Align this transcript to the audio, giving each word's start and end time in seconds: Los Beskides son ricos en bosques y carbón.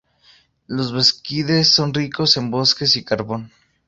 Los 0.65 0.93
Beskides 0.93 1.67
son 1.67 1.93
ricos 1.93 2.35
en 2.37 2.49
bosques 2.49 2.95
y 2.95 3.03
carbón. 3.05 3.51